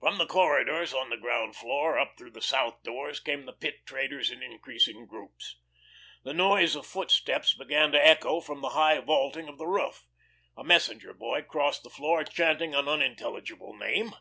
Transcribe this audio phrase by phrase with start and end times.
[0.00, 3.86] From the corridors on the ground floor up through the south doors came the pit
[3.86, 5.60] traders in increasing groups.
[6.24, 10.08] The noise of footsteps began to echo from the high vaulting of the roof.
[10.56, 14.16] A messenger boy crossed the floor chanting an unintelligible name.